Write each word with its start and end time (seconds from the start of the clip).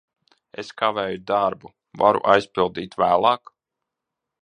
Es 0.63 0.71
kavēju 0.81 1.19
darbu. 1.33 1.71
Varu 2.03 2.25
aizpildīt 2.35 3.01
vēlāk? 3.07 3.57